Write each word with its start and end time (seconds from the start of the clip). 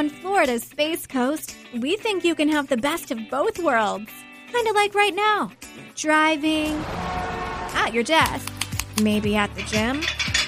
On 0.00 0.08
Florida's 0.08 0.62
Space 0.62 1.06
Coast, 1.06 1.54
we 1.78 1.94
think 1.94 2.24
you 2.24 2.34
can 2.34 2.48
have 2.48 2.68
the 2.68 2.76
best 2.78 3.10
of 3.10 3.18
both 3.30 3.58
worlds. 3.58 4.10
Kind 4.50 4.66
of 4.66 4.74
like 4.74 4.94
right 4.94 5.14
now 5.14 5.52
driving, 5.94 6.72
at 7.74 7.92
your 7.92 8.02
desk, 8.02 8.50
maybe 9.02 9.36
at 9.36 9.54
the 9.54 9.62
gym, 9.64 10.00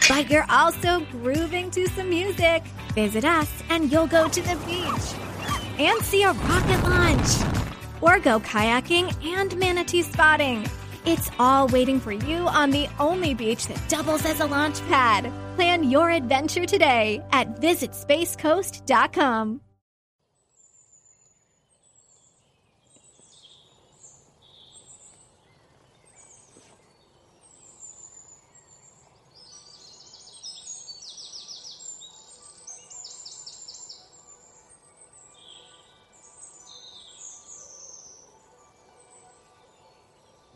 but 0.08 0.30
you're 0.30 0.46
also 0.48 1.00
grooving 1.10 1.70
to 1.72 1.86
some 1.88 2.08
music. 2.08 2.62
Visit 2.94 3.26
us 3.26 3.52
and 3.68 3.92
you'll 3.92 4.06
go 4.06 4.26
to 4.26 4.40
the 4.40 4.56
beach 4.64 5.78
and 5.78 6.00
see 6.00 6.22
a 6.22 6.32
rocket 6.32 6.82
launch, 6.84 7.60
or 8.00 8.18
go 8.20 8.40
kayaking 8.40 9.14
and 9.22 9.54
manatee 9.58 10.00
spotting. 10.00 10.66
It's 11.04 11.30
all 11.38 11.66
waiting 11.66 11.98
for 11.98 12.12
you 12.12 12.46
on 12.46 12.70
the 12.70 12.86
only 13.00 13.34
beach 13.34 13.66
that 13.66 13.88
doubles 13.88 14.24
as 14.24 14.38
a 14.40 14.46
launch 14.46 14.80
pad. 14.82 15.32
Plan 15.56 15.90
your 15.90 16.10
adventure 16.10 16.64
today 16.64 17.20
at 17.32 17.60
visitspacecoast.com. 17.60 19.60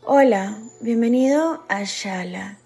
Hola, 0.09 0.57
bienvenido 0.79 1.65
a 1.67 1.83
Shala, 1.83 2.57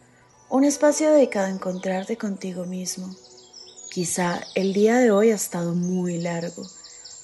un 0.47 0.63
espacio 0.63 1.11
dedicado 1.11 1.47
a 1.47 1.49
encontrarte 1.49 2.15
contigo 2.15 2.65
mismo. 2.67 3.15
Quizá 3.89 4.41
el 4.53 4.73
día 4.73 4.99
de 4.99 5.09
hoy 5.09 5.31
ha 5.31 5.35
estado 5.35 5.73
muy 5.73 6.19
largo. 6.19 6.61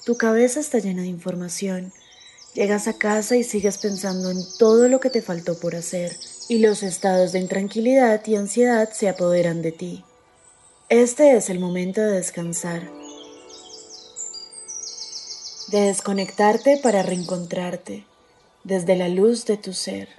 Tu 0.08 0.18
cabeza 0.18 0.60
está 0.60 0.80
llena 0.80 1.04
de 1.04 1.10
información. 1.10 1.94
Llegas 2.56 2.88
a 2.88 2.98
casa 2.98 3.36
y 3.36 3.44
sigues 3.44 3.78
pensando 3.78 4.32
en 4.32 4.40
todo 4.58 4.90
lo 4.90 5.00
que 5.00 5.12
te 5.12 5.22
faltó 5.22 5.60
por 5.60 5.76
hacer 5.76 6.18
y 6.50 6.58
los 6.58 6.82
estados 6.82 7.32
de 7.32 7.38
intranquilidad 7.38 8.26
y 8.26 8.38
ansiedad 8.38 8.90
se 8.92 9.10
apoderan 9.10 9.62
de 9.62 9.72
ti. 9.72 10.04
Este 10.90 11.38
es 11.38 11.52
el 11.52 11.60
momento 11.60 12.02
de 12.02 12.14
descansar, 12.14 12.90
de 15.68 15.82
desconectarte 15.82 16.80
para 16.82 17.04
reencontrarte 17.04 18.07
desde 18.68 18.98
la 18.98 19.08
luz 19.08 19.46
de 19.46 19.56
tu 19.56 19.72
ser. 19.72 20.10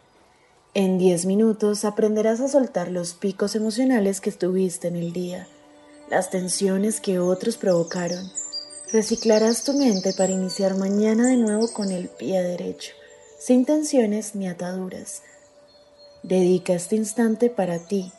En 0.73 0.97
10 0.97 1.27
minutos 1.27 1.85
aprenderás 1.85 2.41
a 2.41 2.49
soltar 2.49 2.91
los 2.91 3.13
picos 3.13 3.55
emocionales 3.55 4.23
que 4.23 4.31
estuviste 4.31 4.89
en 4.89 4.97
el 4.97 5.13
día, 5.13 5.47
las 6.11 6.31
tensiones 6.31 7.01
que 7.01 7.19
otros 7.19 7.59
provocaron. 7.59 8.25
Reciclarás 8.91 9.65
tu 9.65 9.75
mente 9.75 10.15
para 10.15 10.33
iniciar 10.33 10.79
mañana 10.79 11.29
de 11.29 11.37
nuevo 11.37 11.71
con 11.73 11.91
el 11.91 12.09
pie 12.09 12.43
derecho, 12.43 12.93
sin 13.39 13.67
tensiones 13.67 14.35
ni 14.35 14.49
ataduras. 14.49 15.23
Dedica 16.23 16.73
este 16.73 16.97
instante 16.97 17.51
para 17.51 17.79
ti, 17.79 18.11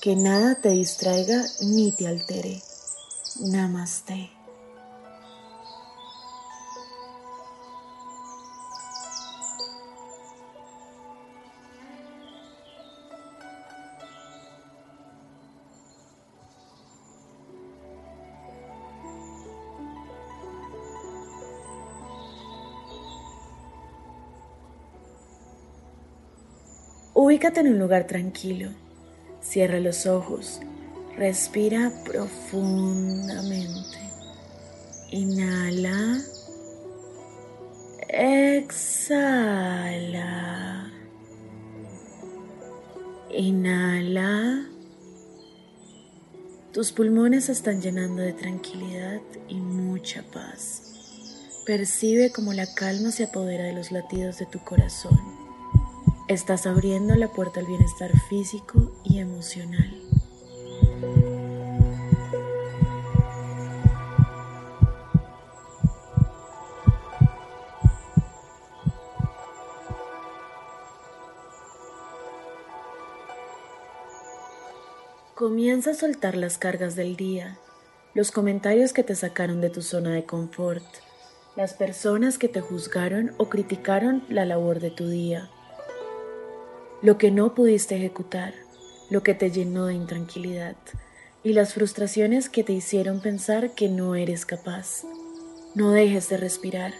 que 0.00 0.14
nada 0.14 0.54
te 0.54 0.68
distraiga 0.68 1.42
ni 1.62 1.90
te 1.90 2.06
altere. 2.06 2.62
Namaste. 3.40 4.33
Ubícate 27.24 27.60
en 27.60 27.68
un 27.68 27.78
lugar 27.78 28.06
tranquilo. 28.06 28.68
Cierra 29.40 29.80
los 29.80 30.04
ojos. 30.04 30.60
Respira 31.16 31.90
profundamente. 32.04 33.96
Inhala. 35.10 36.20
Exhala. 38.10 39.32
Inhala. 43.30 44.66
Tus 46.74 46.92
pulmones 46.92 47.48
están 47.48 47.80
llenando 47.80 48.20
de 48.20 48.34
tranquilidad 48.34 49.22
y 49.48 49.54
mucha 49.54 50.22
paz. 50.24 50.92
Percibe 51.64 52.30
cómo 52.32 52.52
la 52.52 52.66
calma 52.74 53.10
se 53.12 53.24
apodera 53.24 53.64
de 53.64 53.72
los 53.72 53.92
latidos 53.92 54.36
de 54.36 54.44
tu 54.44 54.58
corazón. 54.58 55.33
Estás 56.26 56.66
abriendo 56.66 57.14
la 57.16 57.28
puerta 57.28 57.60
al 57.60 57.66
bienestar 57.66 58.10
físico 58.30 58.90
y 59.04 59.18
emocional. 59.18 59.94
Comienza 75.34 75.90
a 75.90 75.94
soltar 75.94 76.36
las 76.36 76.56
cargas 76.56 76.96
del 76.96 77.16
día, 77.16 77.58
los 78.14 78.30
comentarios 78.30 78.94
que 78.94 79.02
te 79.02 79.14
sacaron 79.14 79.60
de 79.60 79.68
tu 79.68 79.82
zona 79.82 80.12
de 80.12 80.24
confort, 80.24 80.86
las 81.54 81.74
personas 81.74 82.38
que 82.38 82.48
te 82.48 82.62
juzgaron 82.62 83.34
o 83.36 83.50
criticaron 83.50 84.24
la 84.30 84.46
labor 84.46 84.80
de 84.80 84.90
tu 84.90 85.06
día 85.06 85.50
lo 87.04 87.18
que 87.18 87.30
no 87.30 87.54
pudiste 87.54 87.96
ejecutar, 87.96 88.54
lo 89.10 89.22
que 89.22 89.34
te 89.34 89.50
llenó 89.50 89.84
de 89.84 89.92
intranquilidad 89.92 90.74
y 91.42 91.52
las 91.52 91.74
frustraciones 91.74 92.48
que 92.48 92.64
te 92.64 92.72
hicieron 92.72 93.20
pensar 93.20 93.74
que 93.74 93.90
no 93.90 94.14
eres 94.14 94.46
capaz. 94.46 95.02
No 95.74 95.90
dejes 95.90 96.30
de 96.30 96.38
respirar. 96.38 96.94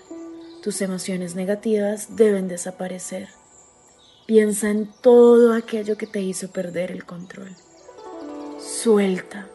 Tus 0.63 0.83
emociones 0.83 1.37
negativas 1.37 2.17
deben 2.17 2.49
desaparecer. 2.49 3.29
Piensa 4.27 4.69
en 4.69 4.93
todo 5.01 5.55
aquello 5.55 5.97
que 5.97 6.07
te 6.07 6.21
hizo 6.21 6.51
perder 6.53 6.91
el 6.91 7.07
control. 7.07 7.57
Suelta. 8.61 9.49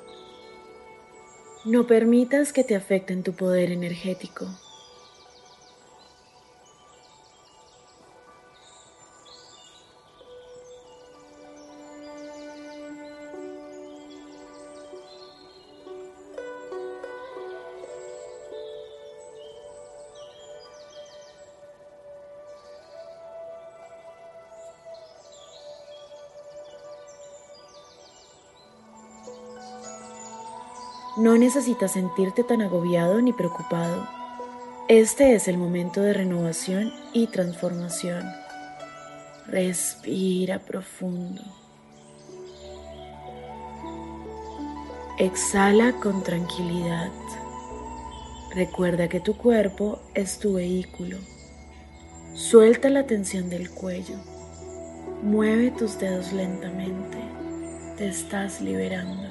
No 1.64 1.86
permitas 1.86 2.54
que 2.54 2.64
te 2.64 2.76
afecten 2.76 3.22
tu 3.22 3.34
poder 3.34 3.72
energético. 3.72 4.48
No 31.20 31.38
necesitas 31.38 31.92
sentirte 31.92 32.46
tan 32.46 32.62
agobiado 32.62 33.22
ni 33.22 33.34
preocupado. 33.34 34.08
Este 34.88 35.36
es 35.36 35.50
el 35.50 35.58
momento 35.58 36.00
de 36.02 36.14
renovación 36.14 36.94
y 37.12 37.28
transformación. 37.28 38.24
Respira 39.46 40.60
profundo. 40.60 41.42
Exhala 45.18 45.92
con 46.00 46.24
tranquilidad. 46.24 47.12
Recuerda 48.56 49.10
que 49.10 49.20
tu 49.20 49.36
cuerpo 49.36 50.00
es 50.14 50.40
tu 50.40 50.54
vehículo. 50.54 51.18
Suelta 52.34 52.90
la 52.90 53.06
tensión 53.06 53.50
del 53.50 53.70
cuello. 53.70 54.16
Mueve 55.22 55.72
tus 55.72 56.00
dedos 56.00 56.32
lentamente. 56.32 57.18
Te 57.98 58.08
estás 58.08 58.62
liberando. 58.62 59.29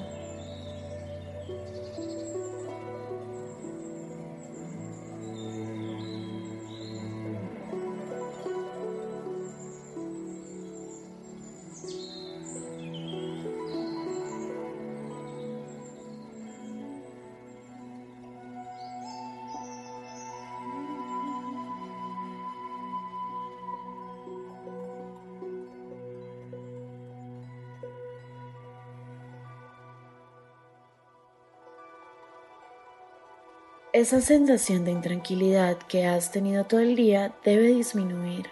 Esa 33.99 34.21
sensación 34.21 34.85
de 34.85 34.91
intranquilidad 34.91 35.77
que 35.77 36.05
has 36.05 36.31
tenido 36.31 36.63
todo 36.63 36.79
el 36.79 36.95
día 36.95 37.33
debe 37.43 37.67
disminuir. 37.67 38.47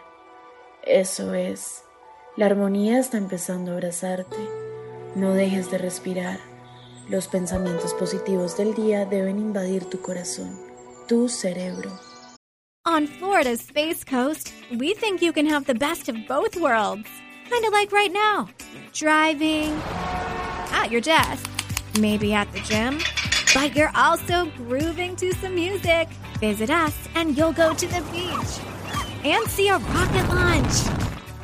Eso 0.84 1.34
es, 1.34 1.84
la 2.36 2.48
armonía 2.48 3.00
está 3.00 3.18
empezando 3.18 3.72
a 3.72 3.76
abrazarte. 3.76 4.36
No 5.16 5.34
dejes 5.34 5.72
de 5.72 5.78
respirar. 5.78 6.42
Los 7.08 7.30
pensamientos 7.30 7.94
positivos 7.94 8.58
del 8.58 8.74
día 8.74 9.06
deben 9.06 9.40
invadir 9.40 9.86
tu 9.86 10.02
corazón, 10.02 10.54
tu 11.08 11.30
cerebro. 11.30 11.98
On 12.86 13.08
Florida's 13.08 13.62
Space 13.62 14.04
Coast, 14.04 14.52
we 14.78 14.94
think 14.96 15.22
you 15.22 15.32
can 15.32 15.48
have 15.48 15.66
the 15.66 15.74
best 15.74 16.10
of 16.10 16.18
both 16.28 16.58
worlds. 16.58 17.08
Kind 17.50 17.64
of 17.64 17.72
like 17.72 17.94
right 17.94 18.12
now. 18.12 18.50
Driving, 18.92 19.72
at 20.74 20.92
your 20.92 21.00
desk, 21.00 21.50
maybe 22.02 22.34
at 22.34 22.52
the 22.52 22.60
gym, 22.60 23.00
but 23.58 23.76
you're 23.76 23.92
also 23.96 24.46
grooving 24.56 25.16
to 25.16 25.34
some 25.34 25.56
music. 25.56 26.08
Visit 26.40 26.70
us 26.70 26.96
and 27.16 27.36
you'll 27.36 27.52
go 27.52 27.74
to 27.74 27.88
the 27.88 28.04
beach 28.12 28.60
and 29.26 29.50
see 29.50 29.70
a 29.70 29.80
rocket 29.80 30.30
launch 30.30 30.76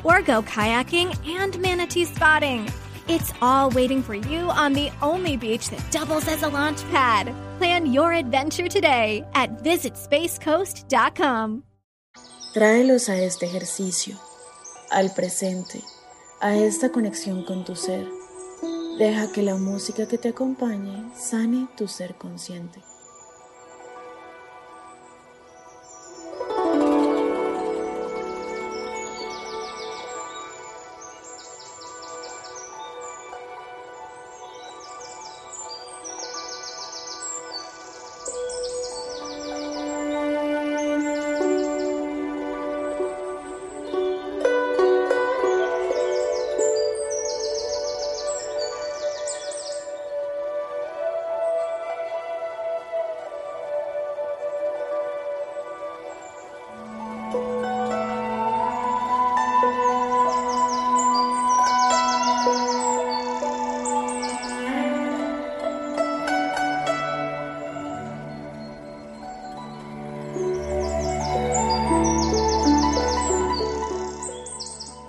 or 0.04 0.22
go 0.22 0.40
kayaking 0.42 1.10
and 1.26 1.58
manatee 1.58 2.04
spotting. 2.04 2.70
It's 3.08 3.32
all 3.42 3.68
waiting 3.70 4.00
for 4.00 4.14
you 4.14 4.48
on 4.48 4.74
the 4.74 4.92
only 5.02 5.36
beach 5.36 5.70
that 5.70 5.90
doubles 5.90 6.28
as 6.28 6.44
a 6.44 6.48
launch 6.48 6.84
pad. 6.92 7.34
Plan 7.58 7.92
your 7.92 8.12
adventure 8.12 8.68
today 8.68 9.24
at 9.34 9.64
visitspacecoast.com. 9.64 11.64
Tráelos 12.54 13.08
a 13.08 13.16
este 13.16 13.46
ejercicio, 13.46 14.14
al 14.92 15.12
presente, 15.12 15.82
a 16.40 16.54
esta 16.54 16.92
conexión 16.92 17.44
con 17.44 17.64
tu 17.64 17.74
ser. 17.74 18.06
Deja 18.98 19.32
que 19.32 19.42
la 19.42 19.56
música 19.56 20.06
que 20.06 20.18
te 20.18 20.28
acompañe 20.28 21.10
sane 21.16 21.66
tu 21.76 21.88
ser 21.88 22.14
consciente. 22.14 22.80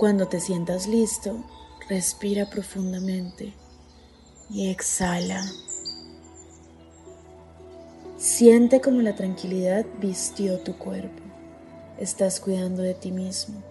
Cuando 0.05 0.27
te 0.27 0.39
sientas 0.39 0.85
listo, 0.85 1.43
respira 1.89 2.47
profundamente 2.47 3.55
y 4.51 4.69
exhala. 4.69 5.43
Siente 8.15 8.81
como 8.81 9.01
la 9.01 9.15
tranquilidad 9.15 9.83
vistió 9.99 10.59
tu 10.59 10.77
cuerpo. 10.77 11.23
Estás 11.97 12.39
cuidando 12.39 12.83
de 12.83 12.93
ti 12.93 13.11
mismo. 13.11 13.63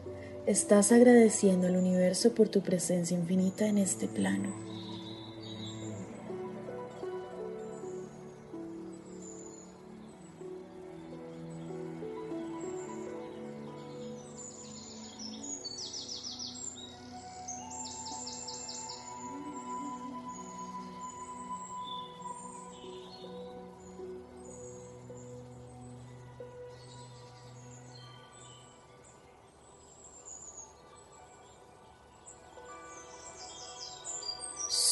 Estás 0.44 0.90
agradeciendo 0.90 1.68
al 1.68 1.76
universo 1.76 2.34
por 2.34 2.48
tu 2.48 2.62
presencia 2.62 3.16
infinita 3.16 3.68
en 3.68 3.78
este 3.78 4.08
plano. 4.08 4.52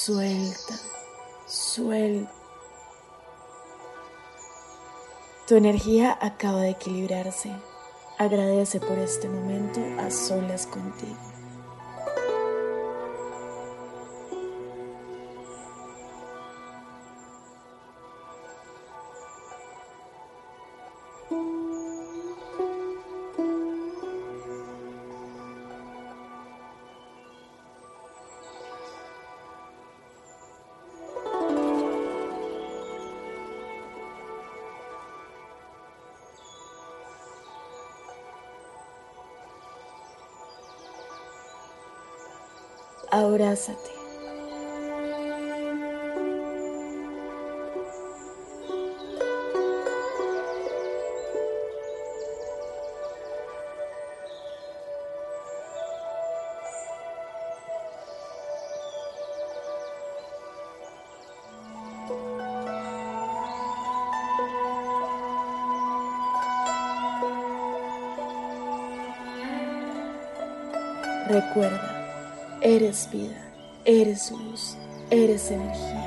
Suelta, 0.05 0.75
suelta. 1.47 2.33
Tu 5.47 5.55
energía 5.55 6.19
acaba 6.21 6.63
de 6.63 6.71
equilibrarse. 6.71 7.53
Agradece 8.19 8.81
por 8.81 8.99
este 8.99 9.29
momento 9.29 9.81
a 10.01 10.11
solas 10.11 10.67
contigo. 10.67 11.32
Abrázate. 43.13 43.93
Recuerda 71.29 71.92
Eres 72.65 73.09
vida, 73.11 73.53
eres 73.85 74.31
luz, 74.31 74.77
eres 75.11 75.51
energía. 75.51 76.02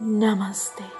Namaste. 0.00 0.97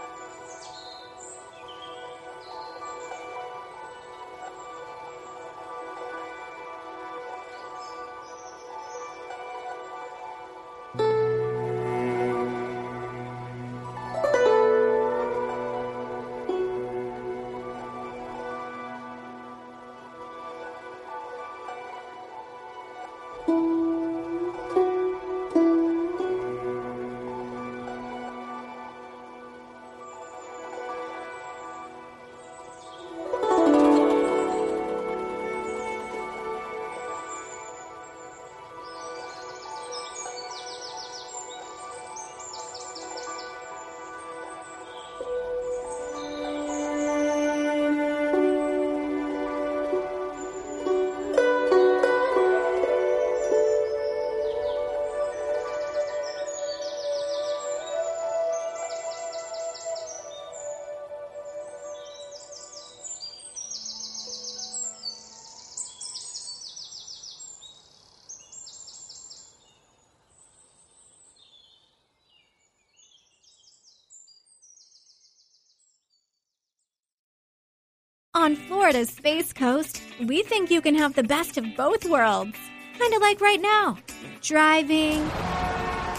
On 78.49 78.57
Florida's 78.57 79.11
Space 79.11 79.53
Coast, 79.53 80.01
we 80.25 80.43
think 80.43 80.71
you 80.71 80.81
can 80.81 80.95
have 80.95 81.13
the 81.13 81.23
best 81.23 81.59
of 81.59 81.67
both 81.77 82.07
worlds. 82.07 82.57
Kind 82.99 83.13
of 83.13 83.21
like 83.21 83.43
right 83.43 83.61
now 83.61 83.99
driving, 84.41 85.21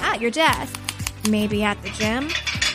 at 0.03 0.21
your 0.21 0.29
desk, 0.29 0.79
maybe 1.27 1.63
at 1.63 1.81
the 1.81 1.89
gym, 1.89 2.29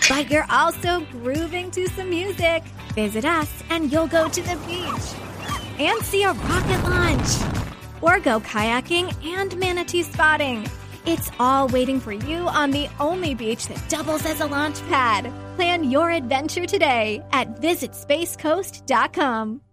but 0.08 0.28
you're 0.28 0.50
also 0.50 1.06
grooving 1.12 1.70
to 1.70 1.88
some 1.90 2.10
music. 2.10 2.64
Visit 2.96 3.24
us 3.24 3.48
and 3.70 3.92
you'll 3.92 4.08
go 4.08 4.28
to 4.28 4.42
the 4.42 4.56
beach 4.66 5.78
and 5.78 6.02
see 6.02 6.24
a 6.24 6.32
rocket 6.32 6.82
launch 6.90 7.62
or 8.02 8.18
go 8.18 8.40
kayaking 8.40 9.14
and 9.24 9.56
manatee 9.56 10.02
spotting. 10.02 10.66
It's 11.06 11.30
all 11.38 11.68
waiting 11.68 12.00
for 12.00 12.12
you 12.12 12.48
on 12.48 12.72
the 12.72 12.88
only 12.98 13.36
beach 13.36 13.68
that 13.68 13.88
doubles 13.88 14.26
as 14.26 14.40
a 14.40 14.46
launch 14.46 14.80
pad. 14.88 15.32
Plan 15.56 15.90
your 15.90 16.10
adventure 16.10 16.66
today 16.66 17.22
at 17.32 17.60
visitspacecoast.com. 17.60 19.63